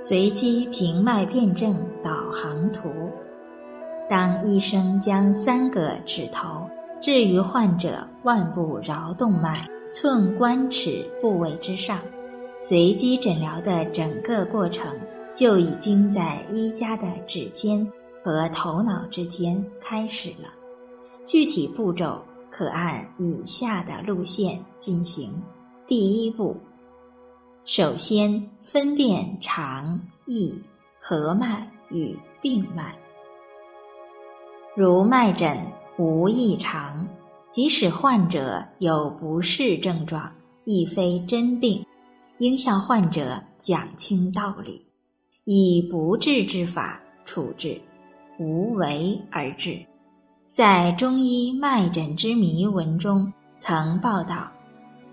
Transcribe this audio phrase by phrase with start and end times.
[0.00, 2.88] 随机平脉辨证导航图。
[4.08, 6.64] 当医生将三个指头
[7.00, 11.98] 置于患者腕部桡动脉寸关尺部位之上，
[12.60, 14.86] 随机诊疗的整个过程
[15.34, 17.84] 就已经在医家的指尖
[18.22, 20.48] 和头脑之间开始了。
[21.26, 25.34] 具体步骤可按以下的路线进行：
[25.88, 26.56] 第一步。
[27.68, 30.58] 首先分辨肠、易、
[30.98, 32.96] 合脉与病脉。
[34.74, 35.54] 如脉诊
[35.98, 37.06] 无异常，
[37.50, 40.32] 即使患者有不适症状，
[40.64, 41.84] 亦非真病，
[42.38, 44.82] 应向患者讲清道理，
[45.44, 47.78] 以不治之法处置，
[48.40, 49.78] 无为而治。
[50.50, 54.50] 在《中医脉诊之谜》文中曾报道，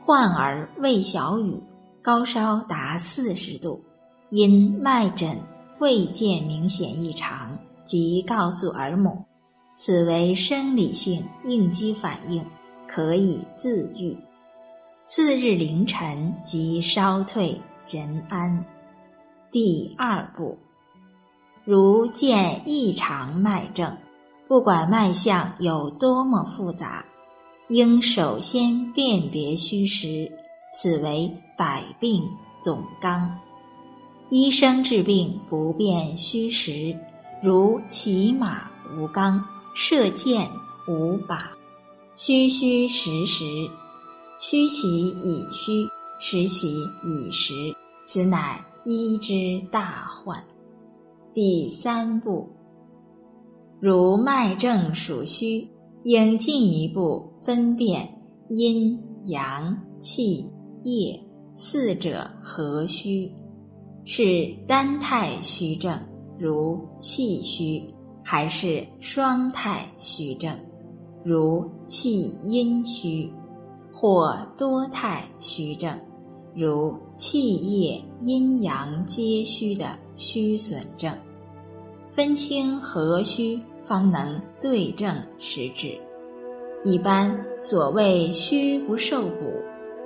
[0.00, 1.60] 患儿魏小雨。
[2.04, 3.82] 高烧达四十度，
[4.28, 5.40] 因脉诊
[5.78, 9.24] 未见明显异常，即告诉儿母，
[9.74, 12.44] 此为生理性应激反应，
[12.86, 14.14] 可以自愈。
[15.02, 18.62] 次日凌晨即烧退，人安。
[19.50, 20.58] 第二步，
[21.64, 23.96] 如见异常脉症，
[24.46, 27.02] 不管脉象有多么复杂，
[27.70, 30.30] 应首先辨别虚实。
[30.70, 32.28] 此为百病
[32.58, 33.30] 总纲。
[34.30, 36.96] 医生治病不辨虚实，
[37.42, 39.44] 如骑马无纲，
[39.74, 40.50] 射箭
[40.88, 41.38] 无靶，
[42.16, 43.44] 虚虚实实，
[44.40, 45.86] 虚其以虚，
[46.18, 47.52] 实其以实，
[48.02, 50.42] 此乃医之大患。
[51.32, 52.48] 第三步，
[53.80, 55.68] 如脉证属虚，
[56.04, 58.08] 应进一步分辨
[58.48, 60.50] 阴阳气。
[60.84, 61.18] 液
[61.56, 63.30] 四者何虚？
[64.04, 65.98] 是单态虚症，
[66.38, 67.86] 如气虚；
[68.24, 70.58] 还是双态虚症，
[71.24, 73.30] 如气阴虚；
[73.92, 75.96] 或多态虚症，
[76.56, 81.16] 如气液阴阳皆虚的虚损症。
[82.08, 85.96] 分清何虚，方能对症施治。
[86.84, 89.52] 一般所谓虚不受补。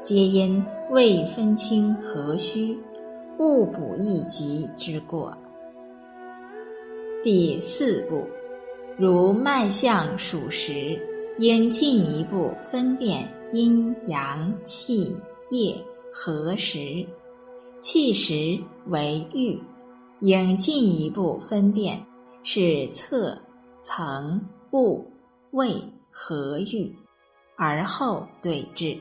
[0.02, 2.78] 皆因未分清何虚，
[3.38, 5.36] 误补一疾之过。
[7.22, 8.24] 第四步，
[8.96, 10.98] 如脉象属实，
[11.38, 15.16] 应进一步分辨阴阳气
[15.50, 15.76] 液
[16.12, 17.04] 何实。
[17.80, 19.60] 气实为郁，
[20.20, 22.00] 应进一步分辨
[22.42, 23.36] 是侧、
[23.80, 25.04] 层、部、
[25.50, 25.74] 位
[26.10, 26.90] 何郁，
[27.56, 28.96] 而后对治。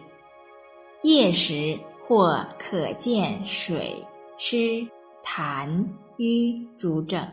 [1.03, 3.95] 夜时或可见水
[4.37, 4.85] 湿
[5.23, 5.85] 痰
[6.17, 7.25] 瘀诸症，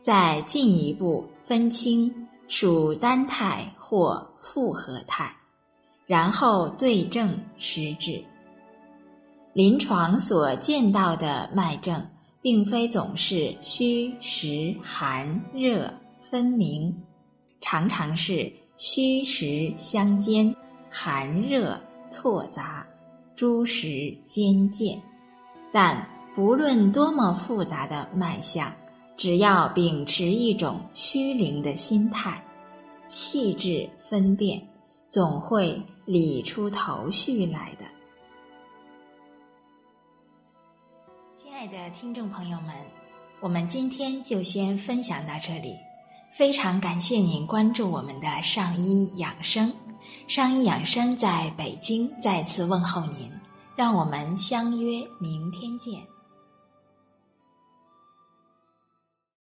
[0.00, 2.12] 再进一步分清
[2.48, 5.34] 属单态或复合态，
[6.06, 8.22] 然后对症施治。
[9.52, 12.06] 临床所见到的脉症，
[12.40, 16.94] 并非总是虚实寒热分明，
[17.60, 20.54] 常常是虚实相间，
[20.90, 21.80] 寒热。
[22.08, 22.86] 错杂，
[23.34, 25.00] 诸实兼见，
[25.72, 28.72] 但不论多么复杂的脉象，
[29.16, 32.42] 只要秉持一种虚灵的心态，
[33.06, 34.62] 细致分辨，
[35.08, 37.84] 总会理出头绪来的。
[41.34, 42.74] 亲爱的听众朋友们，
[43.40, 45.74] 我们今天就先分享到这里，
[46.30, 49.72] 非常感谢您关注我们的上医养生。
[50.26, 53.30] 上医养生在北京再次问候您，
[53.74, 56.15] 让我们相约明天见。